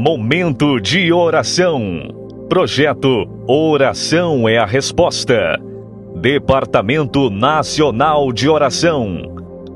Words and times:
Momento 0.00 0.78
de 0.78 1.12
oração. 1.12 2.46
Projeto 2.48 3.28
Oração 3.48 4.48
é 4.48 4.56
a 4.56 4.64
Resposta. 4.64 5.58
Departamento 6.20 7.28
Nacional 7.28 8.32
de 8.32 8.48
Oração. 8.48 9.20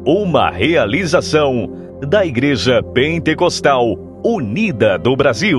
Uma 0.06 0.48
realização 0.48 1.98
da 2.08 2.24
Igreja 2.24 2.80
Pentecostal 2.94 3.98
Unida 4.24 4.96
do 4.96 5.16
Brasil. 5.16 5.58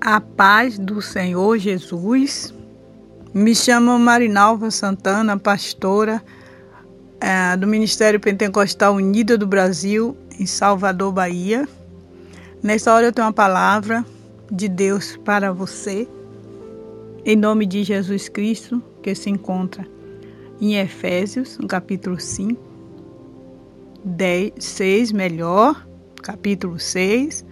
A 0.00 0.20
paz 0.20 0.78
do 0.78 1.02
Senhor 1.02 1.58
Jesus. 1.58 2.54
Me 3.34 3.56
chamo 3.56 3.98
Marinalva 3.98 4.70
Santana, 4.70 5.36
pastora 5.36 6.22
é, 7.20 7.56
do 7.56 7.66
Ministério 7.66 8.20
Pentecostal 8.20 8.94
Unida 8.94 9.36
do 9.36 9.48
Brasil, 9.48 10.16
em 10.38 10.46
Salvador, 10.46 11.12
Bahia. 11.12 11.66
Nessa 12.62 12.92
hora 12.92 13.06
eu 13.06 13.12
tenho 13.12 13.26
uma 13.26 13.32
palavra 13.32 14.04
de 14.52 14.68
Deus 14.68 15.16
para 15.24 15.50
você, 15.50 16.06
em 17.24 17.34
nome 17.34 17.64
de 17.64 17.82
Jesus 17.82 18.28
Cristo, 18.28 18.82
que 19.02 19.14
se 19.14 19.30
encontra 19.30 19.86
em 20.60 20.76
Efésios, 20.76 21.56
no 21.56 21.66
capítulo 21.66 22.20
5, 22.20 22.60
10, 24.04 24.52
6, 24.58 25.12
melhor, 25.12 25.86
capítulo 26.22 26.78
6, 26.78 27.46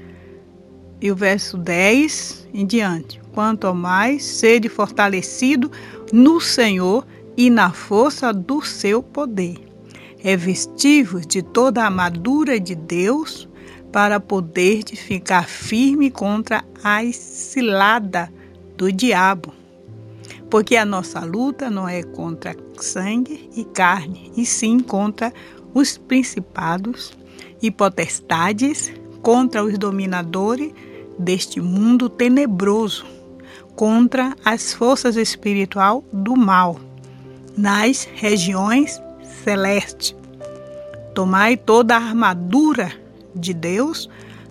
e 1.00 1.10
o 1.10 1.16
verso 1.16 1.56
10 1.56 2.46
em 2.52 2.66
diante. 2.66 3.18
Quanto 3.32 3.66
ao 3.66 3.74
mais, 3.74 4.22
sede 4.22 4.68
fortalecido 4.68 5.72
no 6.12 6.38
Senhor 6.38 7.06
e 7.34 7.48
na 7.48 7.72
força 7.72 8.30
do 8.30 8.60
seu 8.60 9.02
poder. 9.02 9.56
Revestivos 10.18 11.26
de 11.26 11.40
toda 11.40 11.80
a 11.80 11.86
armadura 11.86 12.60
de 12.60 12.74
Deus 12.74 13.47
para 13.92 14.20
poder 14.20 14.84
ficar 14.84 15.48
firme 15.48 16.10
contra 16.10 16.64
a 16.82 17.00
cilada 17.12 18.32
do 18.76 18.92
diabo. 18.92 19.52
Porque 20.50 20.76
a 20.76 20.84
nossa 20.84 21.20
luta 21.20 21.70
não 21.70 21.88
é 21.88 22.02
contra 22.02 22.56
sangue 22.80 23.50
e 23.54 23.64
carne, 23.64 24.32
e 24.36 24.46
sim 24.46 24.80
contra 24.80 25.32
os 25.74 25.98
principados 25.98 27.12
e 27.60 27.70
potestades, 27.70 28.92
contra 29.22 29.62
os 29.62 29.76
dominadores 29.76 30.72
deste 31.18 31.60
mundo 31.60 32.08
tenebroso, 32.08 33.04
contra 33.74 34.34
as 34.44 34.72
forças 34.72 35.16
espiritual 35.16 36.04
do 36.12 36.36
mal 36.36 36.80
nas 37.56 38.08
regiões 38.14 39.02
celestes. 39.44 40.14
Tomai 41.14 41.56
toda 41.56 41.96
a 41.96 41.98
armadura 41.98 42.92
de 43.34 43.52
Deus 43.54 44.08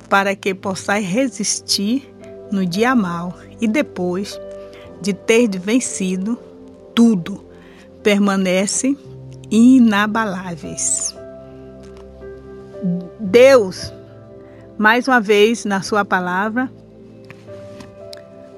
para 0.09 0.35
que 0.35 0.53
possais 0.53 1.05
resistir 1.05 2.13
no 2.51 2.65
dia 2.65 2.95
mal 2.95 3.33
e 3.59 3.67
depois 3.67 4.39
de 5.01 5.13
ter 5.13 5.49
vencido 5.59 6.37
tudo, 6.95 7.43
permanece 8.01 8.97
inabaláveis. 9.51 11.15
Deus, 13.19 13.93
mais 14.77 15.07
uma 15.07 15.19
vez 15.19 15.65
na 15.65 15.81
sua 15.81 16.05
palavra, 16.05 16.71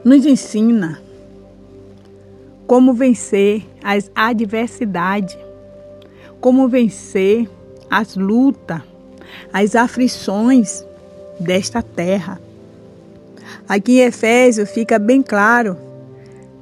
nos 0.03 0.25
ensina 0.25 1.01
como 2.67 2.93
vencer 2.93 3.65
as 3.83 4.11
adversidades, 4.13 5.37
como 6.39 6.67
vencer 6.67 7.49
as 7.89 8.15
lutas, 8.15 8.81
as 9.51 9.75
aflições 9.75 10.85
desta 11.39 11.81
terra. 11.81 12.39
Aqui 13.67 13.99
em 13.99 14.05
Efésios 14.05 14.69
fica 14.69 14.99
bem 14.99 15.21
claro 15.21 15.77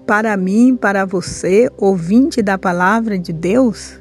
para 0.05 0.37
mim, 0.37 0.75
para 0.75 1.05
você, 1.05 1.69
ouvinte 1.77 2.41
da 2.41 2.57
palavra 2.57 3.19
de 3.19 3.33
Deus, 3.33 3.99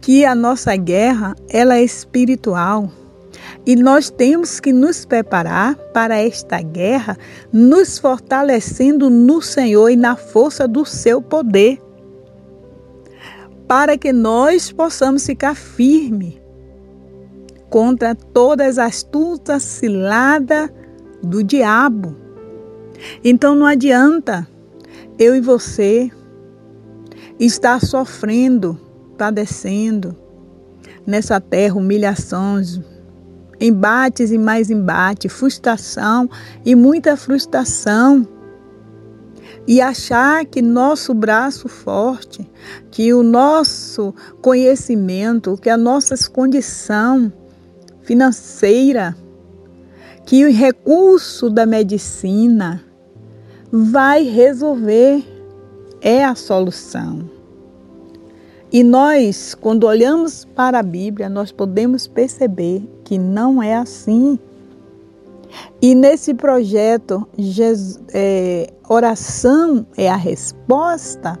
que 0.00 0.24
a 0.24 0.34
nossa 0.34 0.76
guerra 0.76 1.34
ela 1.48 1.76
é 1.76 1.82
espiritual 1.82 2.90
e 3.64 3.74
nós 3.74 4.10
temos 4.10 4.60
que 4.60 4.72
nos 4.72 5.04
preparar 5.04 5.74
para 5.92 6.16
esta 6.18 6.60
guerra, 6.60 7.16
nos 7.52 7.98
fortalecendo 7.98 9.08
no 9.08 9.40
Senhor 9.40 9.88
e 9.88 9.96
na 9.96 10.16
força 10.16 10.68
do 10.68 10.84
seu 10.84 11.20
poder, 11.22 11.80
para 13.66 13.96
que 13.96 14.12
nós 14.12 14.70
possamos 14.70 15.24
ficar 15.26 15.56
firmes 15.56 16.45
contra 17.70 18.14
todas 18.14 18.78
as 18.78 18.86
astutas 18.86 19.62
ciladas 19.62 20.70
do 21.22 21.42
diabo. 21.42 22.16
Então 23.24 23.54
não 23.54 23.66
adianta 23.66 24.46
eu 25.18 25.34
e 25.34 25.40
você 25.40 26.10
estar 27.38 27.80
sofrendo, 27.80 28.78
padecendo 29.18 30.16
nessa 31.06 31.40
terra 31.40 31.76
humilhações, 31.76 32.80
embates 33.60 34.30
e 34.30 34.38
mais 34.38 34.70
embate, 34.70 35.28
frustração 35.28 36.28
e 36.64 36.74
muita 36.74 37.16
frustração. 37.16 38.26
E 39.68 39.80
achar 39.80 40.44
que 40.44 40.62
nosso 40.62 41.12
braço 41.12 41.68
forte, 41.68 42.48
que 42.90 43.12
o 43.12 43.22
nosso 43.22 44.14
conhecimento, 44.40 45.56
que 45.56 45.68
a 45.68 45.76
nossa 45.76 46.14
condição 46.30 47.32
financeira, 48.06 49.16
que 50.24 50.44
o 50.44 50.50
recurso 50.50 51.50
da 51.50 51.66
medicina 51.66 52.82
vai 53.70 54.22
resolver, 54.22 55.24
é 56.00 56.24
a 56.24 56.36
solução. 56.36 57.28
E 58.72 58.84
nós, 58.84 59.54
quando 59.54 59.84
olhamos 59.84 60.44
para 60.44 60.78
a 60.78 60.82
Bíblia, 60.82 61.28
nós 61.28 61.50
podemos 61.50 62.06
perceber 62.06 62.82
que 63.04 63.18
não 63.18 63.60
é 63.60 63.74
assim. 63.74 64.38
E 65.82 65.94
nesse 65.94 66.32
projeto, 66.32 67.26
Jesus, 67.36 68.00
é, 68.14 68.72
oração 68.88 69.84
é 69.96 70.08
a 70.08 70.16
resposta, 70.16 71.38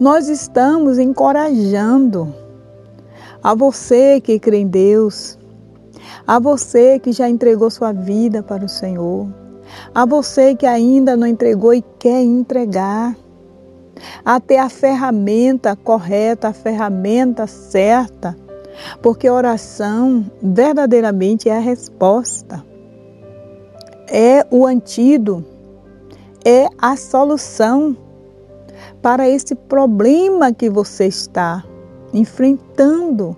nós 0.00 0.28
estamos 0.28 0.98
encorajando 0.98 2.34
a 3.42 3.54
você 3.54 4.20
que 4.20 4.38
crê 4.38 4.58
em 4.58 4.66
Deus, 4.66 5.38
a 6.26 6.38
você 6.38 6.98
que 6.98 7.12
já 7.12 7.28
entregou 7.28 7.70
sua 7.70 7.92
vida 7.92 8.42
para 8.42 8.64
o 8.64 8.68
Senhor, 8.68 9.28
a 9.94 10.04
você 10.04 10.54
que 10.54 10.66
ainda 10.66 11.16
não 11.16 11.26
entregou 11.26 11.72
e 11.74 11.82
quer 11.98 12.22
entregar. 12.22 13.16
A 14.24 14.40
ter 14.40 14.56
a 14.56 14.68
ferramenta 14.68 15.76
correta, 15.76 16.48
a 16.48 16.52
ferramenta 16.52 17.46
certa, 17.46 18.36
porque 19.00 19.28
oração 19.28 20.24
verdadeiramente 20.42 21.48
é 21.48 21.56
a 21.56 21.60
resposta, 21.60 22.64
é 24.08 24.44
o 24.50 24.66
antídoto, 24.66 25.44
é 26.44 26.66
a 26.78 26.96
solução 26.96 27.96
para 29.00 29.28
esse 29.28 29.54
problema 29.54 30.52
que 30.52 30.70
você 30.70 31.06
está 31.06 31.64
enfrentando, 32.12 33.36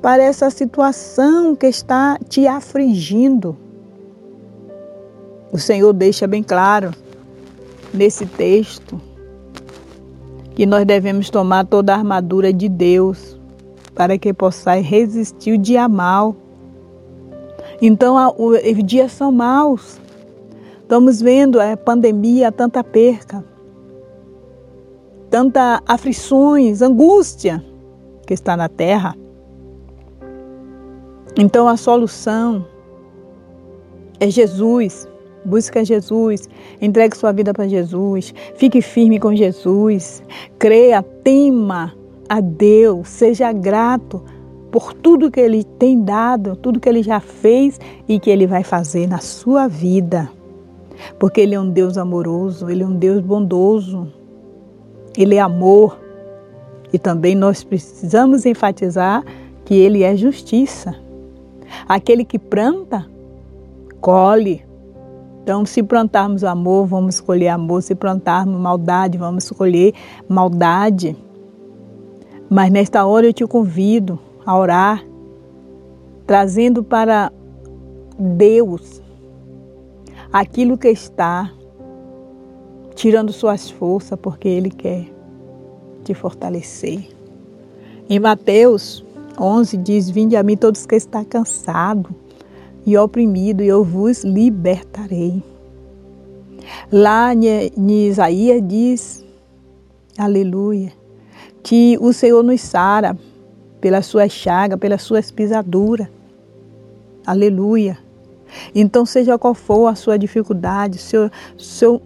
para 0.00 0.22
essa 0.22 0.50
situação 0.50 1.54
que 1.56 1.66
está 1.66 2.18
te 2.28 2.46
afligindo. 2.46 3.56
O 5.52 5.58
Senhor 5.58 5.92
deixa 5.92 6.26
bem 6.26 6.42
claro 6.42 6.90
nesse 7.92 8.26
texto 8.26 9.00
que 10.54 10.66
nós 10.66 10.84
devemos 10.84 11.30
tomar 11.30 11.66
toda 11.66 11.92
a 11.92 11.96
armadura 11.96 12.52
de 12.52 12.68
Deus 12.68 13.38
para 13.94 14.18
que 14.18 14.32
possais 14.32 14.84
resistir 14.84 15.52
o 15.52 15.58
dia 15.58 15.88
mal. 15.88 16.36
Então, 17.80 18.16
os 18.38 18.84
dias 18.84 19.12
são 19.12 19.30
maus. 19.30 19.98
Estamos 20.80 21.20
vendo 21.20 21.60
a 21.60 21.76
pandemia, 21.76 22.52
tanta 22.52 22.82
perca, 22.84 23.44
tanta 25.28 25.82
aflições, 25.86 26.80
angústia 26.80 27.64
que 28.26 28.32
está 28.32 28.56
na 28.56 28.68
terra. 28.68 29.16
Então, 31.38 31.68
a 31.68 31.76
solução 31.76 32.66
é 34.18 34.30
Jesus. 34.30 35.08
Busca 35.44 35.84
Jesus, 35.84 36.48
entregue 36.82 37.16
sua 37.16 37.30
vida 37.30 37.54
para 37.54 37.68
Jesus, 37.68 38.34
fique 38.56 38.82
firme 38.82 39.20
com 39.20 39.32
Jesus, 39.32 40.20
creia, 40.58 41.00
tema 41.04 41.94
a 42.28 42.40
Deus, 42.40 43.08
seja 43.08 43.52
grato 43.52 44.24
por 44.72 44.92
tudo 44.92 45.30
que 45.30 45.38
Ele 45.38 45.62
tem 45.62 46.02
dado, 46.02 46.56
tudo 46.56 46.80
que 46.80 46.88
Ele 46.88 47.00
já 47.00 47.20
fez 47.20 47.78
e 48.08 48.18
que 48.18 48.28
Ele 48.28 48.44
vai 48.44 48.64
fazer 48.64 49.06
na 49.06 49.18
sua 49.18 49.68
vida. 49.68 50.28
Porque 51.16 51.40
Ele 51.40 51.54
é 51.54 51.60
um 51.60 51.70
Deus 51.70 51.96
amoroso, 51.96 52.68
Ele 52.68 52.82
é 52.82 52.86
um 52.86 52.96
Deus 52.96 53.20
bondoso, 53.20 54.12
Ele 55.16 55.36
é 55.36 55.40
amor. 55.40 55.96
E 56.92 56.98
também 56.98 57.36
nós 57.36 57.62
precisamos 57.62 58.44
enfatizar 58.44 59.24
que 59.64 59.74
Ele 59.74 60.02
é 60.02 60.16
justiça. 60.16 61.05
Aquele 61.88 62.24
que 62.24 62.38
planta, 62.38 63.06
colhe 64.00 64.64
Então, 65.42 65.64
se 65.64 65.80
plantarmos 65.80 66.42
amor, 66.42 66.86
vamos 66.86 67.20
colher 67.20 67.50
amor. 67.50 67.80
Se 67.80 67.94
plantarmos 67.94 68.60
maldade, 68.60 69.16
vamos 69.16 69.48
colher 69.50 69.92
maldade. 70.28 71.16
Mas 72.50 72.68
nesta 72.70 73.06
hora 73.06 73.26
eu 73.26 73.32
te 73.32 73.46
convido 73.46 74.18
a 74.44 74.58
orar, 74.58 75.04
trazendo 76.26 76.82
para 76.82 77.32
Deus 78.18 79.00
aquilo 80.32 80.76
que 80.76 80.88
está 80.88 81.52
tirando 82.96 83.32
suas 83.32 83.70
forças, 83.70 84.18
porque 84.20 84.48
Ele 84.48 84.70
quer 84.70 85.06
te 86.02 86.12
fortalecer. 86.12 87.08
Em 88.08 88.18
Mateus 88.18 89.05
11 89.38 89.76
diz: 89.76 90.10
Vinde 90.10 90.36
a 90.36 90.42
mim 90.42 90.56
todos 90.56 90.86
que 90.86 90.96
estão 90.96 91.24
cansados 91.24 92.12
e 92.86 92.96
oprimido, 92.96 93.62
e 93.62 93.68
eu 93.68 93.82
vos 93.82 94.22
libertarei. 94.22 95.42
Lá 96.90 97.32
em 97.34 98.06
Isaías 98.06 98.62
diz, 98.66 99.24
aleluia, 100.16 100.92
que 101.62 101.98
o 102.00 102.12
Senhor 102.12 102.42
nos 102.42 102.60
sara 102.60 103.16
pela 103.80 104.02
sua 104.02 104.28
chaga, 104.28 104.76
pelas 104.76 105.02
suas 105.02 105.30
pisaduras. 105.30 106.08
Aleluia. 107.26 107.98
Então, 108.74 109.04
seja 109.04 109.36
qual 109.36 109.54
for 109.54 109.88
a 109.88 109.94
sua 109.96 110.16
dificuldade, 110.16 110.98
seu, 110.98 111.28
seu 111.58 112.00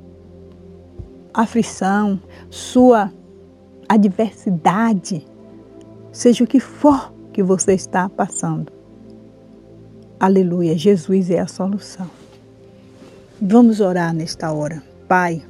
aflição, 1.33 2.19
sua 2.49 3.13
adversidade, 3.89 5.27
seja 6.11 6.43
o 6.43 6.47
que 6.47 6.59
for 6.59 7.13
que 7.41 7.43
você 7.43 7.73
está 7.73 8.07
passando. 8.07 8.71
Aleluia, 10.19 10.77
Jesus 10.77 11.31
é 11.31 11.41
a 11.41 11.47
solução. 11.47 12.07
Vamos 13.41 13.81
orar 13.81 14.13
nesta 14.13 14.53
hora. 14.53 14.83
Pai, 15.09 15.43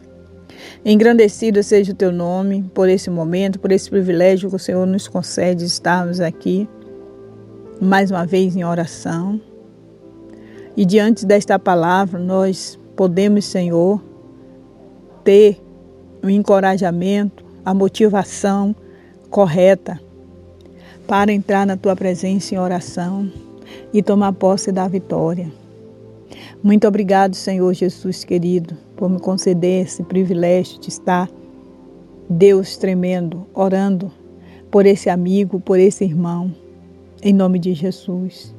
engrandecido 0.85 1.61
seja 1.65 1.91
o 1.91 1.95
teu 1.95 2.13
nome 2.13 2.63
por 2.73 2.89
esse 2.89 3.11
momento, 3.11 3.59
por 3.59 3.73
esse 3.73 3.91
privilégio 3.91 4.49
que 4.49 4.55
o 4.55 4.59
Senhor 4.59 4.87
nos 4.87 5.09
concede 5.09 5.65
estarmos 5.65 6.21
aqui 6.21 6.69
mais 7.81 8.13
uma 8.13 8.25
vez 8.25 8.55
em 8.55 8.65
oração. 8.65 9.41
E 10.77 10.85
diante 10.85 11.27
desta 11.27 11.59
palavra, 11.59 12.21
nós 12.21 12.79
podemos, 12.95 13.47
Senhor, 13.47 14.01
ter 15.25 15.61
o 16.23 16.31
encorajamento, 16.31 17.45
a 17.65 17.75
motivação 17.75 18.77
correta 19.29 20.01
para 21.11 21.33
entrar 21.33 21.67
na 21.67 21.77
tua 21.77 21.97
presença 21.97 22.55
em 22.55 22.59
oração 22.59 23.29
e 23.93 24.01
tomar 24.01 24.33
posse 24.33 24.71
da 24.71 24.87
vitória. 24.87 25.51
Muito 26.62 26.87
obrigado, 26.87 27.35
Senhor 27.35 27.75
Jesus 27.75 28.23
querido, 28.23 28.77
por 28.95 29.11
me 29.11 29.19
conceder 29.19 29.87
esse 29.87 30.05
privilégio 30.05 30.79
de 30.79 30.89
estar, 30.89 31.29
Deus 32.29 32.77
tremendo, 32.77 33.45
orando 33.53 34.12
por 34.71 34.87
esse 34.87 35.11
amigo, 35.11 35.59
por 35.59 35.81
esse 35.81 36.05
irmão, 36.05 36.55
em 37.21 37.33
nome 37.33 37.59
de 37.59 37.75
Jesus. 37.75 38.55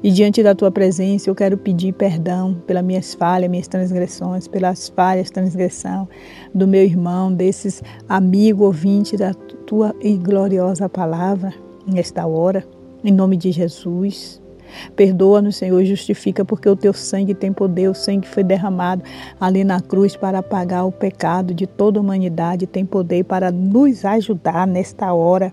E 0.00 0.08
diante 0.12 0.44
da 0.44 0.54
tua 0.54 0.70
presença, 0.70 1.28
eu 1.28 1.34
quero 1.34 1.58
pedir 1.58 1.92
perdão 1.92 2.54
pelas 2.68 2.84
minhas 2.84 3.14
falhas, 3.14 3.50
minhas 3.50 3.66
transgressões, 3.66 4.46
pelas 4.46 4.88
falhas, 4.90 5.28
transgressão 5.28 6.08
do 6.54 6.68
meu 6.68 6.84
irmão, 6.84 7.32
desses 7.32 7.82
amigos 8.08 8.64
ouvintes 8.64 9.18
da 9.18 9.34
tua 9.34 9.92
gloriosa 10.22 10.88
palavra 10.88 11.65
nesta 11.86 12.26
hora, 12.26 12.66
em 13.04 13.12
nome 13.12 13.36
de 13.36 13.52
Jesus. 13.52 14.42
Perdoa-nos, 14.96 15.56
Senhor, 15.56 15.84
justifica, 15.84 16.44
porque 16.44 16.68
o 16.68 16.76
teu 16.76 16.92
sangue 16.92 17.34
tem 17.34 17.52
poder, 17.52 17.88
o 17.88 17.94
sangue 17.94 18.26
foi 18.26 18.42
derramado 18.42 19.02
ali 19.40 19.62
na 19.62 19.80
cruz 19.80 20.16
para 20.16 20.40
apagar 20.40 20.86
o 20.86 20.92
pecado 20.92 21.54
de 21.54 21.66
toda 21.66 21.98
a 21.98 22.02
humanidade, 22.02 22.66
tem 22.66 22.84
poder 22.84 23.24
para 23.24 23.52
nos 23.52 24.04
ajudar 24.04 24.66
nesta 24.66 25.12
hora 25.14 25.52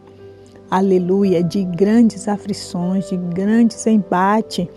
aleluia, 0.73 1.43
de 1.43 1.63
grandes 1.63 2.27
aflições, 2.27 3.07
de 3.07 3.15
grandes 3.15 3.85
embates 3.85 4.67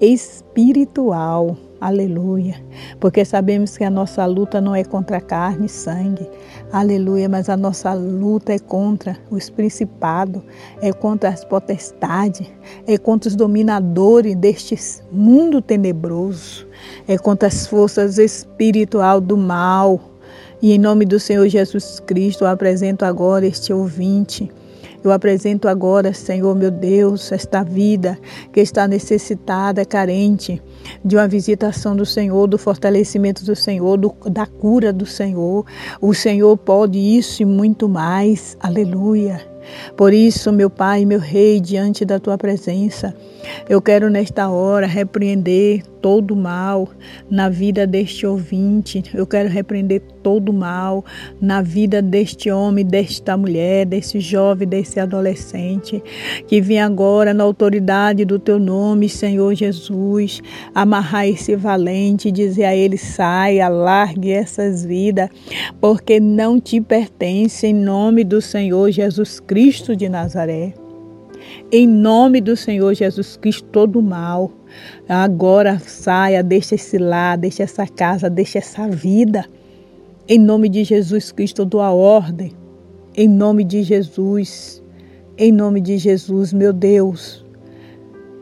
espiritual. 0.00 1.56
Aleluia. 1.78 2.54
Porque 2.98 3.22
sabemos 3.22 3.76
que 3.76 3.84
a 3.84 3.90
nossa 3.90 4.24
luta 4.24 4.62
não 4.62 4.74
é 4.74 4.82
contra 4.82 5.20
carne 5.20 5.66
e 5.66 5.68
sangue. 5.68 6.26
Aleluia. 6.72 7.28
Mas 7.28 7.50
a 7.50 7.56
nossa 7.56 7.92
luta 7.92 8.54
é 8.54 8.58
contra 8.58 9.18
os 9.30 9.50
principados, 9.50 10.42
é 10.80 10.90
contra 10.90 11.28
as 11.28 11.44
potestades, 11.44 12.50
é 12.86 12.96
contra 12.96 13.28
os 13.28 13.36
dominadores 13.36 14.34
deste 14.34 14.74
mundo 15.12 15.60
tenebroso, 15.60 16.66
é 17.06 17.18
contra 17.18 17.48
as 17.48 17.66
forças 17.66 18.16
espiritual 18.16 19.20
do 19.20 19.36
mal. 19.36 20.00
E 20.62 20.72
em 20.72 20.78
nome 20.78 21.04
do 21.04 21.20
Senhor 21.20 21.46
Jesus 21.46 22.00
Cristo, 22.00 22.44
eu 22.44 22.48
apresento 22.48 23.04
agora 23.04 23.46
este 23.46 23.70
ouvinte 23.70 24.50
eu 25.04 25.10
apresento 25.10 25.68
agora, 25.68 26.12
Senhor 26.12 26.54
meu 26.54 26.70
Deus, 26.70 27.32
esta 27.32 27.62
vida 27.62 28.18
que 28.52 28.60
está 28.60 28.86
necessitada, 28.86 29.84
carente 29.84 30.62
de 31.04 31.16
uma 31.16 31.26
visitação 31.26 31.96
do 31.96 32.06
Senhor, 32.06 32.46
do 32.46 32.58
fortalecimento 32.58 33.44
do 33.44 33.56
Senhor, 33.56 33.96
do, 33.96 34.14
da 34.30 34.46
cura 34.46 34.92
do 34.92 35.06
Senhor. 35.06 35.64
O 36.00 36.14
Senhor 36.14 36.56
pode 36.56 36.98
isso 36.98 37.42
e 37.42 37.44
muito 37.44 37.88
mais. 37.88 38.56
Aleluia. 38.60 39.40
Por 39.96 40.12
isso, 40.12 40.52
meu 40.52 40.68
Pai, 40.68 41.04
meu 41.04 41.20
Rei, 41.20 41.60
diante 41.60 42.04
da 42.04 42.18
tua 42.18 42.36
presença, 42.36 43.14
eu 43.68 43.80
quero 43.80 44.10
nesta 44.10 44.48
hora 44.48 44.86
repreender 44.86 45.82
todo 46.02 46.34
mal 46.34 46.88
na 47.30 47.48
vida 47.48 47.86
deste 47.86 48.26
ouvinte. 48.26 49.04
Eu 49.14 49.24
quero 49.24 49.48
repreender 49.48 50.02
todo 50.22 50.52
mal 50.52 51.04
na 51.40 51.62
vida 51.62 52.02
deste 52.02 52.50
homem, 52.50 52.84
desta 52.84 53.36
mulher, 53.36 53.86
desse 53.86 54.18
jovem, 54.18 54.66
desse 54.66 54.98
adolescente, 54.98 56.02
que 56.48 56.60
vem 56.60 56.80
agora 56.80 57.32
na 57.32 57.44
autoridade 57.44 58.24
do 58.24 58.38
teu 58.38 58.58
nome, 58.58 59.08
Senhor 59.08 59.54
Jesus, 59.54 60.42
amarrar 60.74 61.26
esse 61.26 61.54
valente, 61.54 62.32
dizer 62.32 62.64
a 62.64 62.74
ele: 62.74 62.98
saia, 62.98 63.68
largue 63.68 64.32
essas 64.32 64.84
vidas, 64.84 65.30
porque 65.80 66.18
não 66.18 66.60
te 66.60 66.80
pertence, 66.80 67.68
em 67.68 67.74
nome 67.74 68.24
do 68.24 68.40
Senhor 68.40 68.90
Jesus 68.90 69.38
Cristo 69.38 69.94
de 69.94 70.08
Nazaré. 70.08 70.74
Em 71.70 71.86
nome 71.86 72.40
do 72.40 72.56
Senhor 72.56 72.94
Jesus 72.94 73.36
Cristo, 73.36 73.64
todo 73.70 74.02
mal. 74.02 74.50
Agora 75.08 75.78
saia, 75.78 76.42
deixa 76.42 76.74
esse 76.74 76.98
lar, 76.98 77.36
deixa 77.38 77.62
essa 77.62 77.86
casa, 77.86 78.30
deixa 78.30 78.58
essa 78.58 78.88
vida. 78.88 79.44
Em 80.28 80.38
nome 80.38 80.68
de 80.68 80.84
Jesus 80.84 81.32
Cristo, 81.32 81.62
eu 81.62 81.66
dou 81.66 81.80
a 81.80 81.90
ordem. 81.90 82.52
Em 83.16 83.28
nome 83.28 83.64
de 83.64 83.82
Jesus. 83.82 84.82
Em 85.36 85.50
nome 85.50 85.80
de 85.80 85.98
Jesus, 85.98 86.52
meu 86.52 86.72
Deus. 86.72 87.44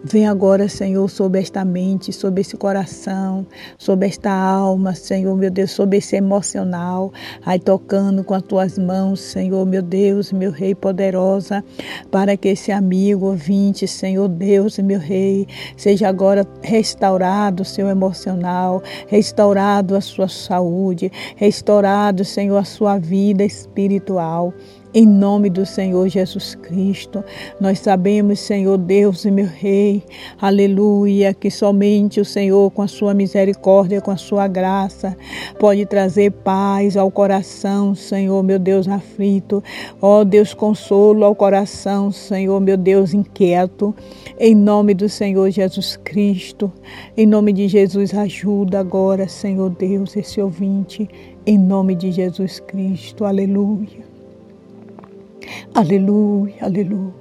Vem 0.02 0.26
agora, 0.26 0.66
Senhor, 0.66 1.11
sobre 1.11 1.40
esta 1.40 1.62
mente, 1.62 2.11
sobre 2.11 2.40
esse 2.40 2.57
coração, 2.57 3.47
sobre 3.76 4.09
esta 4.09 4.33
alma, 4.33 4.95
Senhor, 4.95 5.37
meu 5.37 5.50
Deus, 5.50 5.73
sobre 5.73 5.99
esse 5.99 6.16
emocional. 6.16 7.12
Aí 7.45 7.59
tocando 7.59 8.25
com 8.25 8.33
as 8.33 8.42
tuas 8.42 8.78
mãos, 8.78 9.21
Senhor, 9.21 9.66
meu 9.66 9.83
Deus, 9.83 10.33
meu 10.33 10.50
Rei 10.50 10.75
poderosa, 10.75 11.62
para 12.11 12.35
que 12.35 12.49
esse 12.49 12.73
amigo 12.73 13.26
ouvinte, 13.26 13.87
Senhor 13.87 14.26
Deus, 14.26 14.78
meu 14.78 14.99
Rei, 14.99 15.47
seja 15.76 16.09
agora 16.09 16.47
restaurado 16.62 17.62
o 17.62 17.66
seu 17.66 17.87
emocional, 17.87 18.83
restaurado 19.07 19.95
a 19.95 20.00
sua 20.00 20.28
saúde, 20.28 21.12
restaurado, 21.37 22.25
Senhor, 22.25 22.57
a 22.57 22.64
sua 22.64 22.97
vida 22.97 23.45
espiritual. 23.45 24.54
Em 24.92 25.06
nome 25.06 25.49
do 25.49 25.64
Senhor 25.64 26.09
Jesus 26.09 26.56
Cristo, 26.56 27.23
nós 27.61 27.78
sabemos, 27.78 28.40
Senhor 28.40 28.76
Deus 28.76 29.25
e 29.25 29.30
meu 29.30 29.47
Rei, 29.47 30.02
aleluia, 30.40 31.32
que 31.32 31.49
somente 31.49 32.20
o 32.20 32.25
Senhor, 32.25 32.68
com 32.73 32.82
a 32.82 32.88
sua 32.88 33.14
misericórdia, 33.14 34.00
com 34.00 34.11
a 34.11 34.16
sua 34.16 34.49
graça, 34.49 35.16
pode 35.61 35.87
trazer 35.87 36.32
paz 36.32 36.97
ao 36.97 37.09
coração, 37.09 37.94
Senhor, 37.94 38.42
meu 38.42 38.59
Deus 38.59 38.88
aflito. 38.88 39.62
Ó 40.02 40.25
Deus, 40.25 40.52
consolo 40.54 41.25
ao 41.25 41.37
coração, 41.37 42.11
Senhor, 42.11 42.61
meu 42.61 42.76
Deus 42.76 43.14
inquieto. 43.14 43.94
Em 44.40 44.56
nome 44.56 44.92
do 44.92 45.09
Senhor 45.09 45.49
Jesus 45.52 45.97
Cristo, 46.02 46.73
em 47.16 47.26
nome 47.26 47.52
de 47.52 47.68
Jesus, 47.68 48.12
ajuda 48.12 48.80
agora, 48.80 49.28
Senhor 49.28 49.70
Deus, 49.70 50.16
esse 50.16 50.40
ouvinte, 50.40 51.09
em 51.47 51.56
nome 51.56 51.94
de 51.94 52.11
Jesus 52.11 52.59
Cristo, 52.59 53.25
aleluia. 53.25 54.10
Aleluia, 55.74 56.66
aleluia. 56.66 57.19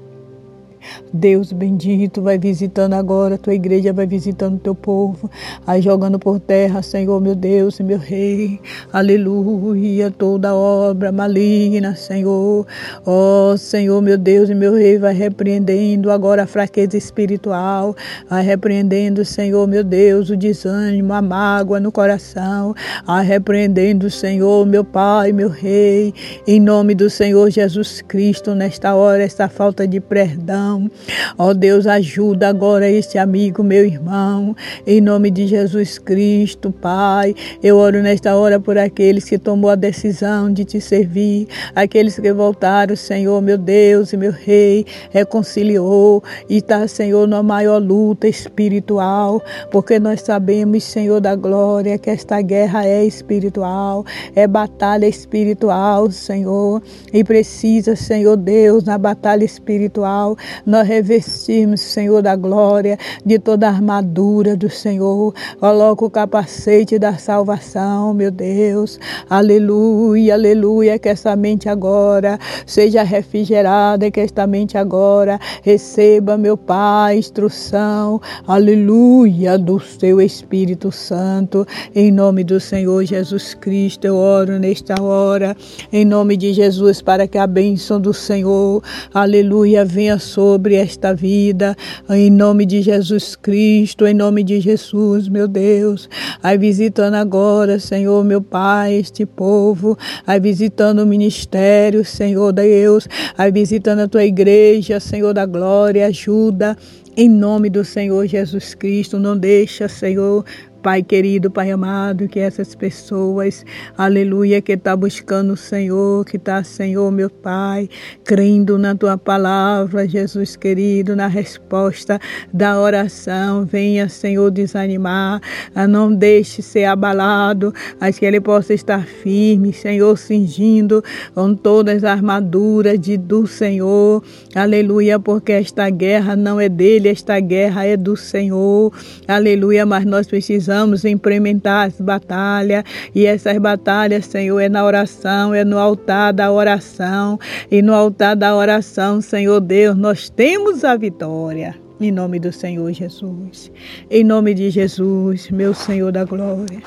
Deus 1.12 1.52
bendito, 1.52 2.22
vai 2.22 2.38
visitando 2.38 2.94
agora 2.94 3.36
a 3.36 3.38
tua 3.38 3.54
igreja, 3.54 3.92
vai 3.92 4.06
visitando 4.06 4.56
o 4.56 4.60
teu 4.60 4.76
povo, 4.76 5.30
aí 5.66 5.82
jogando 5.82 6.20
por 6.20 6.40
terra, 6.40 6.82
Senhor, 6.82 7.20
meu 7.20 7.36
Deus 7.36 7.80
meu 7.84 7.98
Rei. 7.98 8.60
Aleluia, 8.92 10.12
toda 10.12 10.54
obra 10.54 11.12
maligna, 11.12 11.96
Senhor. 11.96 12.66
Ó 13.06 13.54
oh, 13.54 13.58
Senhor, 13.58 14.02
meu 14.02 14.18
Deus 14.18 14.50
e 14.50 14.56
meu 14.56 14.74
Rei, 14.76 14.98
vai 14.98 15.14
repreendendo 15.14 16.12
agora 16.12 16.44
a 16.44 16.48
fraqueza 16.48 16.98
espiritual, 16.98 17.96
vai 18.30 18.44
repreendendo, 18.44 19.24
Senhor, 19.26 19.68
meu 19.68 19.84
Deus, 19.84 20.30
o 20.30 20.38
desânimo, 20.38 21.14
a 21.14 21.22
mágoa 21.22 21.80
no 21.80 21.92
coração, 21.92 22.76
vai 23.06 23.26
repreendendo, 23.26 24.10
Senhor, 24.10 24.66
meu 24.66 24.84
Pai, 24.84 25.32
meu 25.32 25.50
Rei, 25.50 26.14
em 26.48 26.60
nome 26.60 26.94
do 26.94 27.10
Senhor 27.10 27.50
Jesus 27.50 28.02
Cristo, 28.02 28.54
nesta 28.54 28.96
hora, 28.96 29.24
esta 29.24 29.48
falta 29.50 29.88
de 29.88 30.00
perdão. 30.00 30.90
Ó 31.38 31.50
oh, 31.50 31.54
Deus, 31.54 31.88
ajuda 31.88 32.50
agora 32.50 32.90
este 32.90 33.18
amigo, 33.18 33.64
meu 33.64 33.86
irmão, 33.86 34.56
em 34.86 35.00
nome 35.00 35.32
de 35.32 35.48
Jesus 35.48 35.98
Cristo, 35.98 36.72
Pai. 36.72 37.34
Eu 37.64 37.78
oro 37.78 38.02
nesta 38.02 38.36
hora 38.36 38.60
por 38.60 38.78
aqueles 38.78 39.26
que 39.26 39.38
tomou 39.38 39.70
a 39.70 39.76
decisão 39.76 40.52
de 40.52 40.66
te 40.66 40.82
servir, 40.82 41.48
aqueles 41.74 42.20
que 42.20 42.34
voltaram, 42.34 42.96
Senhor, 42.96 43.42
meu 43.42 43.58
Deus 43.58 44.12
e 44.12 44.18
meu 44.18 44.32
Rei, 44.32 44.86
reconciliou 45.10 46.24
e 46.50 46.58
está, 46.58 46.88
Senhor, 46.88 47.28
na 47.28 47.42
maior 47.42 47.82
luta 47.82 48.28
espiritual, 48.28 49.42
porque 49.72 50.00
nós 50.00 50.22
sabemos, 50.22 50.84
Senhor 50.84 51.22
da 51.22 51.36
glória, 51.36 51.98
que 51.98 52.10
esta 52.10 52.42
guerra 52.42 52.86
é 52.86 53.06
espiritual, 53.06 54.06
é 54.36 54.46
batalha 54.48 55.08
espiritual, 55.08 56.12
Senhor, 56.12 56.82
e 57.14 57.24
precisa, 57.24 57.96
Senhor 57.96 58.36
Deus, 58.36 58.84
na 58.84 58.98
batalha 58.98 59.44
espiritual, 59.44 60.38
nós 60.66 60.89
revestimos, 60.90 61.82
Senhor 61.82 62.24
da 62.24 62.36
glória, 62.36 62.98
de 63.24 63.38
toda 63.38 63.68
a 63.68 63.70
armadura 63.70 64.58
do 64.58 64.72
Senhor, 64.72 65.36
coloca 65.60 66.04
o 66.04 66.10
capacete 66.10 66.98
da 66.98 67.14
salvação, 67.14 68.12
meu 68.12 68.32
Deus, 68.32 69.00
aleluia, 69.30 70.34
aleluia, 70.34 70.98
que 70.98 71.08
essa 71.08 71.36
mente 71.36 71.70
agora 71.70 72.40
seja 72.66 73.04
refrigerada, 73.04 74.10
que 74.10 74.20
esta 74.20 74.48
mente 74.48 74.80
agora 74.80 75.40
receba, 75.62 76.36
meu 76.38 76.58
Pai, 76.58 77.20
instrução, 77.20 78.20
aleluia, 78.48 79.60
do 79.60 79.80
seu 79.80 80.20
Espírito 80.20 80.92
Santo, 80.92 81.68
em 81.94 82.12
nome 82.12 82.44
do 82.44 82.60
Senhor 82.60 83.06
Jesus 83.06 83.54
Cristo, 83.54 84.08
eu 84.08 84.16
oro 84.16 84.58
nesta 84.58 85.00
hora, 85.00 85.56
em 85.94 86.04
nome 86.04 86.36
de 86.36 86.52
Jesus, 86.52 87.00
para 87.00 87.28
que 87.28 87.38
a 87.38 87.46
bênção 87.46 88.02
do 88.02 88.12
Senhor, 88.12 88.82
aleluia, 89.14 89.86
venha 89.86 90.18
sobre 90.18 90.79
esta 90.80 91.14
vida, 91.14 91.76
em 92.10 92.30
nome 92.30 92.66
de 92.66 92.82
Jesus 92.82 93.36
Cristo, 93.36 94.08
em 94.08 94.14
nome 94.14 94.44
de 94.44 94.60
Jesus, 94.60 95.28
meu 95.28 95.48
Deus, 95.48 96.10
aí 96.42 96.58
visitando 96.58 97.16
agora, 97.16 97.80
Senhor, 97.80 98.24
meu 98.24 98.42
Pai, 98.42 98.96
este 98.96 99.26
povo, 99.26 99.98
aí 100.26 100.40
visitando 100.40 101.00
o 101.00 101.06
ministério, 101.06 102.04
Senhor 102.04 102.52
Deus, 102.52 103.08
aí 103.38 103.52
visitando 103.52 104.00
a 104.00 104.08
tua 104.08 104.24
igreja, 104.24 105.00
Senhor 105.00 105.34
da 105.34 105.46
glória, 105.46 106.08
ajuda, 106.08 106.78
em 107.18 107.28
nome 107.28 107.70
do 107.70 107.84
Senhor 107.84 108.26
Jesus 108.26 108.74
Cristo, 108.74 109.20
não 109.20 109.38
deixa, 109.38 109.90
Senhor, 109.90 110.46
Pai 110.82 111.04
querido, 111.04 111.52
Pai 111.52 111.72
amado, 111.72 112.30
que 112.30 112.40
essas 112.40 112.74
pessoas, 112.74 113.66
aleluia, 113.98 114.62
que 114.62 114.72
está 114.72 114.96
buscando 114.96 115.52
o 115.52 115.58
Senhor, 115.58 116.24
que 116.24 116.38
está, 116.38 116.64
Senhor, 116.64 117.12
meu 117.12 117.30
Pai, 117.30 117.90
crendo 118.24 118.78
na 118.78 118.96
tua 118.96 119.18
palavra, 119.18 120.08
Jesus 120.08 120.56
querido, 120.56 121.18
na 121.18 121.28
resposta 121.28 122.18
da 122.54 122.80
oração, 122.80 123.66
venha, 123.66 124.08
Senhor, 124.08 124.50
desanimar, 124.52 125.42
não 125.90 126.14
deixe 126.14 126.62
ser 126.62 126.86
abalado, 126.86 127.74
mas 128.00 128.18
que 128.18 128.26
ele 128.26 128.40
possa 128.40 128.74
estar 128.74 129.06
firme, 129.06 129.74
Senhor, 129.74 130.18
cingindo 130.18 131.04
com 131.36 131.54
todas 131.56 132.06
as 132.06 132.10
armaduras 132.10 132.98
de, 132.98 133.18
do 133.18 133.46
Senhor, 133.46 134.24
aleluia, 134.56 135.20
porque 135.20 135.52
esta 135.52 135.90
guerra 135.90 136.38
não 136.38 136.58
é 136.58 136.70
dele, 136.70 137.10
esta 137.10 137.38
guerra 137.38 137.86
é 137.86 137.98
do 137.98 138.16
Senhor, 138.16 138.94
aleluia, 139.28 139.86
mas 139.86 140.06
nós 140.06 140.26
precisamos 140.26 140.69
precisamos 140.70 141.04
implementar 141.04 141.88
as 141.88 142.00
batalhas 142.00 142.84
e 143.16 143.26
essas 143.26 143.58
batalhas, 143.58 144.26
Senhor, 144.26 144.60
é 144.60 144.70
na 144.70 144.86
oração, 144.86 145.52
é 145.52 145.66
no 145.66 145.80
altar 145.80 146.32
da 146.32 146.52
oração 146.52 147.40
e 147.72 147.82
no 147.82 147.94
altar 147.94 148.36
da 148.36 148.56
oração, 148.56 149.20
Senhor 149.20 149.60
Deus, 149.62 149.98
nós 149.98 150.30
temos 150.30 150.84
a 150.84 150.96
vitória. 150.96 151.76
Em 152.00 152.12
nome 152.12 152.40
do 152.40 152.54
Senhor 152.54 152.94
Jesus. 152.94 153.72
Em 154.12 154.24
nome 154.24 154.54
de 154.54 154.70
Jesus, 154.70 155.50
meu 155.50 155.74
Senhor 155.74 156.12
da 156.12 156.24
glória. 156.24 156.82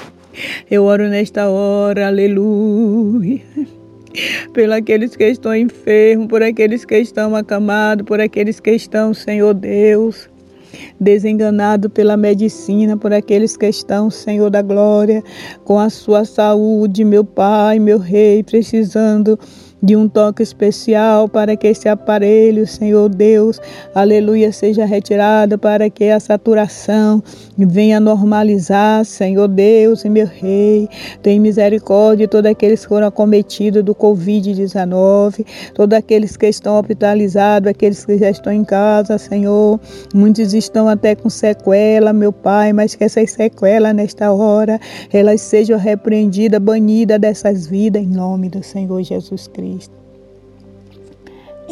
Eu 0.70 0.84
oro 0.84 1.08
nesta 1.08 1.48
hora, 1.48 2.06
aleluia 2.06 3.42
por 4.52 4.70
aqueles 4.70 5.16
que 5.16 5.24
estão 5.24 5.56
enfermos, 5.56 6.28
por 6.28 6.42
aqueles 6.42 6.84
que 6.84 6.98
estão 6.98 7.34
acamados, 7.34 8.04
por 8.06 8.20
aqueles 8.20 8.60
que 8.60 8.70
estão, 8.70 9.12
Senhor 9.14 9.54
Deus, 9.54 10.28
desenganado 11.00 11.90
pela 11.90 12.16
medicina, 12.16 12.96
por 12.96 13.12
aqueles 13.12 13.56
que 13.56 13.66
estão, 13.66 14.10
Senhor 14.10 14.50
da 14.50 14.62
glória, 14.62 15.22
com 15.64 15.78
a 15.78 15.90
sua 15.90 16.24
saúde, 16.24 17.04
meu 17.04 17.24
Pai, 17.24 17.78
meu 17.78 17.98
Rei, 17.98 18.42
precisando 18.42 19.38
de 19.82 19.96
um 19.96 20.08
toque 20.08 20.42
especial 20.42 21.28
para 21.28 21.56
que 21.56 21.66
esse 21.66 21.88
aparelho, 21.88 22.66
Senhor 22.66 23.08
Deus, 23.08 23.60
aleluia, 23.92 24.52
seja 24.52 24.84
retirado 24.84 25.58
para 25.58 25.90
que 25.90 26.08
a 26.08 26.20
saturação 26.20 27.20
venha 27.58 27.98
normalizar, 27.98 29.04
Senhor 29.04 29.48
Deus 29.48 30.04
e 30.04 30.08
meu 30.08 30.26
Rei. 30.26 30.88
Tem 31.20 31.40
misericórdia 31.40 32.26
de 32.26 32.30
todos 32.30 32.48
aqueles 32.48 32.82
que 32.82 32.88
foram 32.88 33.08
acometidos 33.08 33.82
do 33.82 33.94
Covid-19, 33.94 35.44
todos 35.74 35.98
aqueles 35.98 36.36
que 36.36 36.46
estão 36.46 36.78
hospitalizados, 36.78 37.68
aqueles 37.68 38.04
que 38.04 38.18
já 38.18 38.30
estão 38.30 38.52
em 38.52 38.64
casa, 38.64 39.18
Senhor. 39.18 39.80
Muitos 40.14 40.54
estão 40.54 40.88
até 40.88 41.16
com 41.16 41.28
sequela, 41.28 42.12
meu 42.12 42.32
Pai, 42.32 42.72
mas 42.72 42.94
que 42.94 43.02
essas 43.02 43.32
sequelas 43.32 43.94
nesta 43.94 44.30
hora, 44.32 44.78
elas 45.12 45.40
sejam 45.40 45.78
repreendidas, 45.78 46.60
banidas 46.60 47.18
dessas 47.18 47.66
vidas, 47.66 48.02
em 48.02 48.06
nome 48.06 48.48
do 48.48 48.62
Senhor 48.62 49.02
Jesus 49.02 49.48
Cristo. 49.48 49.71
Peace. 49.72 50.01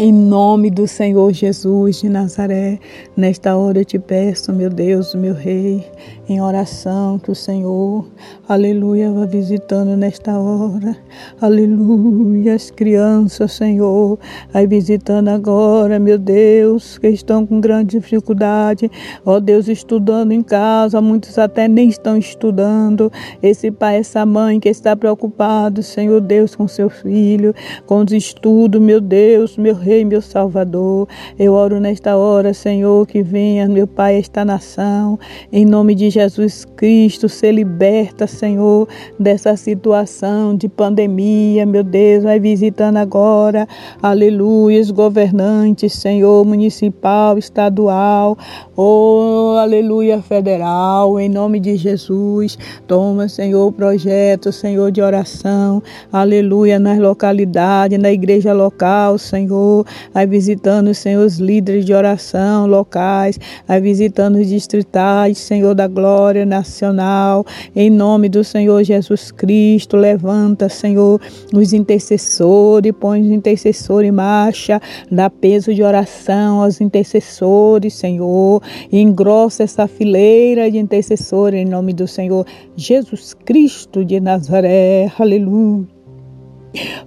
Em 0.02 0.14
nome 0.14 0.71
do 0.71 0.88
Senhor 0.88 1.30
Jesus 1.30 2.00
de 2.00 2.09
Nazaré, 2.09 2.78
nesta 3.14 3.54
hora 3.54 3.80
eu 3.80 3.85
te 3.85 3.99
peço, 3.99 4.50
meu 4.50 4.71
Deus, 4.71 5.14
meu 5.14 5.35
Rei, 5.35 5.85
em 6.26 6.40
oração, 6.40 7.19
que 7.19 7.30
o 7.30 7.35
Senhor, 7.35 8.07
aleluia, 8.49 9.12
vá 9.12 9.26
visitando 9.26 9.95
nesta 9.99 10.38
hora, 10.38 10.97
aleluia, 11.38 12.54
as 12.54 12.71
crianças, 12.71 13.52
Senhor, 13.52 14.19
vai 14.50 14.66
visitando 14.66 15.28
agora, 15.28 15.99
meu 15.99 16.16
Deus, 16.16 16.97
que 16.97 17.09
estão 17.09 17.45
com 17.45 17.61
grande 17.61 17.99
dificuldade, 17.99 18.90
ó 19.23 19.38
Deus, 19.38 19.69
estudando 19.69 20.33
em 20.33 20.42
casa, 20.42 20.99
muitos 21.02 21.37
até 21.37 21.69
nem 21.69 21.90
estão 21.90 22.16
estudando, 22.16 23.12
esse 23.42 23.71
pai, 23.71 23.97
essa 23.99 24.25
mãe 24.25 24.59
que 24.59 24.71
está 24.71 24.97
preocupado, 24.97 25.83
Senhor 25.83 26.23
Deus, 26.23 26.57
com 26.57 26.66
seu 26.66 26.88
filho, 26.88 27.54
com 27.85 28.02
os 28.02 28.12
estudos, 28.12 28.80
meu 28.80 28.99
Deus, 28.99 29.59
meu 29.59 29.75
Rei, 29.75 29.89
Rei, 29.90 30.04
meu 30.04 30.23
Salvador. 30.23 31.09
Eu 31.37 31.52
oro 31.52 31.80
nesta 31.80 32.16
hora, 32.16 32.54
Senhor, 32.54 33.04
que 33.09 33.25
venha, 33.25 33.68
meu 33.68 33.88
Pai, 33.88 34.18
esta 34.18 34.44
nação. 34.44 35.18
Em 35.52 35.64
nome 35.64 35.97
de 35.97 36.11
Jesus 36.11 36.64
Cristo, 36.76 37.28
ser 37.28 37.50
liberta, 37.50 38.25
Senhor, 38.28 38.87
dessa 39.18 39.56
situação 39.56 40.54
de 40.54 40.68
pandemia, 40.68 41.66
meu 41.66 41.82
Deus. 41.82 42.23
Vai 42.23 42.38
visitando 42.38 42.99
agora, 42.99 43.66
aleluia, 44.00 44.80
os 44.80 44.92
governantes, 44.92 45.94
Senhor, 45.94 46.47
municipal, 46.47 47.37
estadual, 47.37 48.38
oh, 48.76 49.56
aleluia, 49.59 50.23
federal. 50.23 51.18
Em 51.18 51.28
nome 51.28 51.59
de 51.59 51.76
Jesus, 51.76 52.56
toma, 52.87 53.28
Senhor, 53.28 53.66
o 53.66 53.73
projeto, 53.73 54.52
Senhor, 54.52 54.92
de 54.92 55.02
oração, 55.02 55.82
aleluia, 56.12 56.78
nas 56.78 57.00
localidades, 57.00 57.99
na 57.99 58.12
igreja 58.12 58.52
local, 58.52 59.18
Senhor 59.18 59.70
vai 60.12 60.27
visitando, 60.27 60.95
Senhor, 60.95 61.25
os 61.25 61.39
líderes 61.39 61.85
de 61.85 61.93
oração 61.93 62.67
locais, 62.67 63.39
vai 63.67 63.81
visitando 63.81 64.37
os 64.37 64.49
distritais, 64.49 65.39
Senhor 65.39 65.75
da 65.75 65.87
glória 65.87 66.45
nacional, 66.45 67.45
em 67.75 67.91
nome 67.91 68.29
do 68.29 68.43
Senhor 68.43 68.83
Jesus 68.83 69.31
Cristo, 69.31 69.97
levanta, 69.97 70.69
Senhor, 70.69 71.21
os 71.53 71.73
intercessores, 71.73 72.93
põe 72.99 73.23
os 73.23 73.31
intercessores 73.31 74.09
em 74.09 74.12
marcha, 74.12 74.81
dá 75.11 75.29
peso 75.29 75.75
de 75.75 75.83
oração 75.83 76.62
aos 76.62 76.81
intercessores, 76.81 77.95
Senhor, 77.95 78.62
engrossa 78.93 79.62
essa 79.62 79.87
fileira 79.87 80.71
de 80.71 80.79
intercessores 80.79 81.61
em 81.61 81.65
nome 81.65 81.93
do 81.93 82.07
Senhor 82.07 82.47
Jesus 82.77 83.35
Cristo 83.45 84.05
de 84.05 84.21
Nazaré, 84.21 85.12
aleluia. 85.19 86.00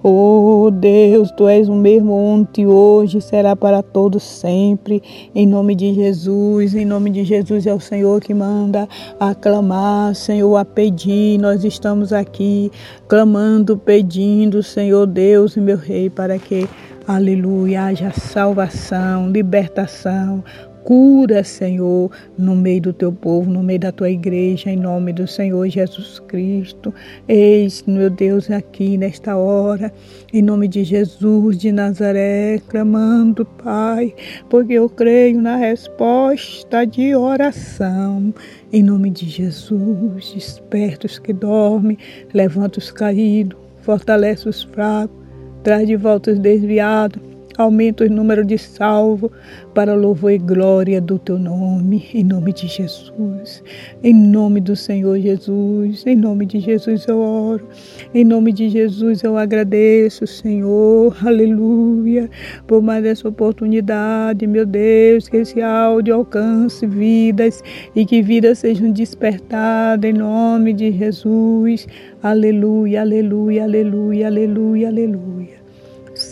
Oh 0.04 0.70
Deus, 0.72 1.32
Tu 1.32 1.48
és 1.48 1.70
o 1.70 1.74
mesmo 1.74 2.12
ontem, 2.14 2.68
hoje, 2.68 3.22
será 3.22 3.56
para 3.56 3.82
todos 3.82 4.22
sempre. 4.22 5.02
Em 5.34 5.48
nome 5.48 5.76
de 5.76 5.94
Jesus, 5.94 6.76
em 6.76 6.86
nome 6.86 7.10
de 7.10 7.24
Jesus 7.24 7.66
é 7.66 7.74
o 7.74 7.80
Senhor 7.80 8.20
que 8.20 8.34
manda 8.34 8.88
aclamar, 9.20 10.14
Senhor, 10.16 10.56
a 10.58 10.66
pedir. 10.66 11.40
Nós 11.40 11.64
estamos 11.64 12.12
aqui 12.12 12.72
clamando, 13.08 13.78
pedindo, 13.78 14.62
Senhor 14.62 15.06
Deus 15.06 15.56
e 15.56 15.62
meu 15.62 15.78
Rei, 15.78 16.10
para 16.10 16.38
que, 16.38 16.68
aleluia, 17.08 17.84
haja 17.86 18.12
salvação, 18.12 19.30
libertação, 19.30 20.44
Cura, 20.84 21.46
Senhor, 21.46 22.12
no 22.38 22.56
meio 22.56 22.82
do 22.82 22.94
teu 22.94 23.12
povo, 23.12 23.50
no 23.50 23.64
meio 23.64 23.80
da 23.80 23.92
tua 23.92 24.10
igreja, 24.10 24.70
em 24.70 24.76
nome 24.76 25.14
do 25.14 25.26
Senhor 25.26 25.66
Jesus 25.70 26.20
Cristo. 26.20 26.94
Eis, 27.26 27.84
meu 27.88 28.10
Deus, 28.10 28.52
aqui 28.52 28.98
nesta 28.98 29.38
hora, 29.38 29.94
em 30.34 30.42
nome 30.42 30.68
de 30.68 30.84
Jesus 30.84 31.58
de 31.58 31.72
Nazaré, 31.72 32.60
clamando, 32.68 33.46
Pai, 33.46 34.14
porque 34.50 34.74
eu 34.74 34.90
creio 34.90 35.42
na 35.42 35.56
resposta 35.56 36.86
de 36.86 37.16
oração. 37.16 38.34
Em 38.72 38.84
nome 38.84 39.10
de 39.10 39.30
Jesus, 39.30 40.34
desperta 40.34 41.08
os 41.08 41.18
que 41.18 41.32
dormem, 41.32 41.98
levanta 42.34 42.80
os 42.80 42.92
caídos, 42.92 43.58
fortalece 43.82 44.50
os 44.50 44.64
fracos, 44.64 45.16
traz 45.64 45.88
de 45.88 45.96
volta 45.96 46.32
os 46.32 46.40
desviados 46.40 47.33
Aumenta 47.58 48.06
o 48.06 48.10
número 48.10 48.44
de 48.44 48.58
salvos 48.58 49.32
para 49.74 49.94
louvor 49.94 50.32
e 50.32 50.38
glória 50.38 51.00
do 51.00 51.20
teu 51.20 51.38
nome, 51.38 52.06
em 52.14 52.24
nome 52.24 52.54
de 52.54 52.68
Jesus. 52.68 53.64
Em 54.04 54.14
nome 54.14 54.60
do 54.60 54.76
Senhor 54.76 55.20
Jesus, 55.20 56.06
em 56.06 56.16
nome 56.16 56.46
de 56.46 56.60
Jesus 56.60 57.06
eu 57.08 57.20
oro. 57.20 57.68
Em 58.14 58.24
nome 58.24 58.52
de 58.52 58.70
Jesus 58.70 59.24
eu 59.24 59.38
agradeço, 59.38 60.26
Senhor. 60.26 61.16
Aleluia. 61.26 62.30
Por 62.68 62.82
mais 62.82 63.06
essa 63.06 63.28
oportunidade, 63.28 64.48
meu 64.48 64.66
Deus, 64.66 65.28
que 65.28 65.38
esse 65.38 65.62
áudio 65.62 66.16
alcance 66.16 66.86
vidas 66.86 67.64
e 67.96 68.06
que 68.06 68.22
vidas 68.22 68.60
sejam 68.60 68.92
despertadas 68.92 70.10
em 70.10 70.14
nome 70.14 70.74
de 70.74 70.92
Jesus. 70.92 71.88
Aleluia, 72.22 73.02
aleluia, 73.02 73.64
aleluia, 73.64 74.28
aleluia, 74.28 74.88
aleluia. 74.88 75.63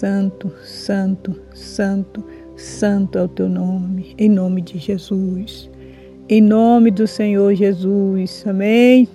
Santo, 0.01 0.51
Santo, 0.63 1.39
Santo, 1.53 2.25
Santo 2.57 3.19
é 3.19 3.21
o 3.21 3.27
teu 3.27 3.47
nome, 3.47 4.15
em 4.17 4.27
nome 4.27 4.59
de 4.59 4.79
Jesus. 4.79 5.69
Em 6.27 6.41
nome 6.41 6.89
do 6.89 7.05
Senhor 7.05 7.53
Jesus, 7.53 8.43
amém? 8.47 9.07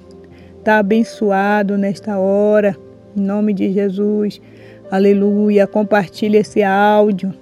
Está 0.61 0.79
abençoado 0.79 1.77
nesta 1.77 2.17
hora, 2.21 2.77
em 3.17 3.21
nome 3.21 3.53
de 3.53 3.73
Jesus, 3.73 4.41
aleluia. 4.89 5.67
Compartilhe 5.67 6.37
esse 6.37 6.63
áudio, 6.63 7.35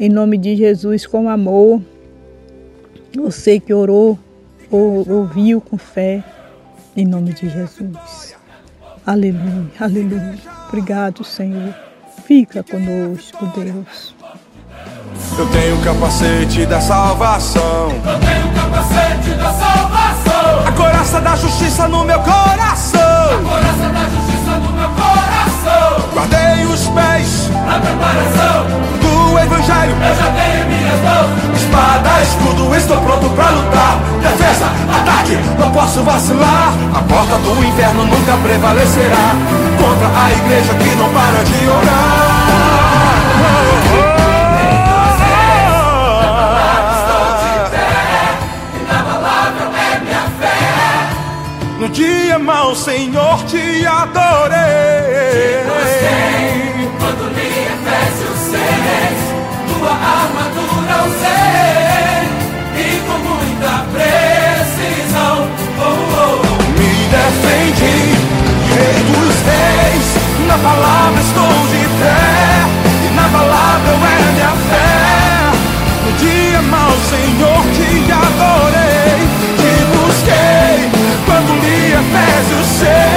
em 0.00 0.08
nome 0.08 0.38
de 0.38 0.56
Jesus, 0.56 1.06
com 1.06 1.28
amor. 1.28 1.82
Você 3.14 3.60
que 3.60 3.74
orou, 3.74 4.18
ou, 4.70 5.06
ouviu 5.06 5.60
com 5.60 5.76
fé, 5.76 6.24
em 6.96 7.04
nome 7.04 7.34
de 7.34 7.46
Jesus. 7.46 8.34
Aleluia, 9.04 9.70
aleluia. 9.78 10.38
Obrigado, 10.70 11.22
Senhor. 11.22 11.83
Fica 12.26 12.62
conosco, 12.62 13.46
Deus. 13.54 14.14
Eu 15.38 15.46
tenho 15.50 15.76
o 15.76 15.82
capacete 15.82 16.64
da 16.64 16.80
salvação. 16.80 17.90
Eu 17.90 18.18
tenho 18.20 18.48
o 18.48 18.54
capacete 18.54 19.30
da 19.36 19.52
salvação. 19.52 20.66
A 20.66 20.72
coraça 20.72 21.20
da 21.20 21.36
justiça 21.36 21.86
no 21.86 22.02
meu 22.04 22.18
coração. 22.20 23.00
A 23.00 23.48
coraça 23.48 23.88
da 23.90 24.04
justiça 24.08 24.58
no 24.58 24.72
meu 24.72 24.88
coração. 24.88 26.10
Guardei 26.14 26.64
os 26.64 26.88
pés 26.88 27.50
na 27.50 27.78
preparação 27.78 29.03
do 29.34 29.38
evangelho. 29.40 29.96
Eu 30.00 30.14
já 30.14 30.30
tenho 30.30 30.66
minhas 30.66 31.00
mãos. 31.00 31.60
Espada, 31.60 32.22
escudo, 32.22 32.74
estou 32.74 32.96
pronto 32.98 33.28
pra 33.30 33.50
lutar. 33.50 33.98
Defesa, 34.22 34.66
ataque, 34.96 35.36
não 35.58 35.70
posso 35.72 36.02
vacilar. 36.02 36.72
A 36.94 37.02
porta 37.02 37.36
do 37.38 37.64
inferno 37.64 38.04
nunca 38.04 38.36
prevalecerá 38.42 39.34
contra 39.76 40.06
a 40.06 40.32
igreja 40.32 40.74
que 40.74 40.94
não 40.96 41.12
para 41.12 41.44
de 41.44 41.68
orar. 41.68 42.34
No 51.80 51.88
dia 51.90 52.38
mau, 52.38 52.74
Senhor, 52.74 53.44
te 53.44 53.84
adorei. 53.84 54.54
Te 55.32 55.64
busquei, 55.68 56.90
quando 56.98 57.34
6, 58.54 58.62
tua 59.68 59.90
armadura 59.90 60.96
usei, 61.08 62.22
e 62.76 63.02
com 63.06 63.18
muita 63.18 63.72
precisão, 63.94 65.36
oh, 65.80 65.82
oh. 65.82 66.62
me 66.78 66.92
defendi, 67.14 67.98
rei 68.74 68.98
dos 69.10 69.36
reis, 69.50 70.06
na 70.46 70.56
palavra 70.58 71.20
estou 71.20 71.56
de 71.72 71.82
pé, 71.98 72.22
e 73.06 73.14
na 73.14 73.26
palavra 73.28 73.88
eu 73.90 73.96
é 73.96 74.32
minha 74.32 74.52
fé. 74.70 74.94
No 76.04 76.10
dia 76.18 76.62
mau, 76.62 76.92
Senhor, 77.10 77.62
te 77.74 78.12
adorei, 78.12 79.18
te 79.58 79.72
busquei, 79.90 80.78
quando 81.26 81.50
li 81.60 81.92
Efésios 81.92 82.66
6, 82.78 83.13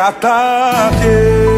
precisão, 0.00 1.49